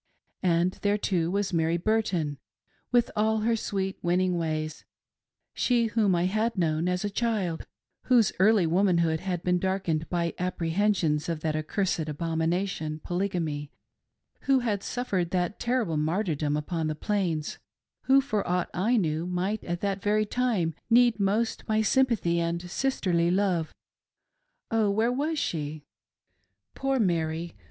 And 0.41 0.79
there, 0.81 0.97
too, 0.97 1.29
was 1.29 1.53
Mary 1.53 1.77
Burton, 1.77 2.39
with 2.91 3.11
all 3.15 3.41
her 3.41 3.55
sweet, 3.55 3.99
winning 4.01 4.35
ways— 4.35 4.83
she 5.53 5.85
whom 5.93 6.15
I 6.15 6.25
had 6.25 6.57
known 6.57 6.87
as 6.89 7.05
a 7.05 7.09
child; 7.11 7.67
whose 8.05 8.31
early 8.39 8.65
womanhood 8.65 9.19
had 9.19 9.43
been 9.43 9.59
darkened 9.59 10.09
by 10.09 10.31
appre 10.39 10.71
hensions 10.73 11.29
of 11.29 11.41
that 11.41 11.55
accursed 11.55 12.09
abomination— 12.09 12.99
Polygamy; 13.03 13.71
who 14.45 14.61
had 14.61 14.81
suffered 14.81 15.29
that 15.29 15.59
terrible 15.59 15.97
martyrdom 15.97 16.57
upon 16.57 16.87
the 16.87 16.95
Plains; 16.95 17.59
who, 18.05 18.21
for 18.21 18.43
aught 18.49 18.71
I 18.73 18.97
knew, 18.97 19.27
might 19.27 19.63
at 19.65 19.81
that 19.81 20.01
very 20.01 20.25
time 20.25 20.73
need 20.89 21.19
most 21.19 21.63
my 21.69 21.83
sympathy 21.83 22.39
and 22.39 22.59
sisterly 22.71 23.29
love— 23.29 23.71
Oh, 24.71 24.89
where 24.89 25.11
was 25.11 25.37
she.' 25.37 25.83
Poor 26.73 26.97
Mary 26.97 27.53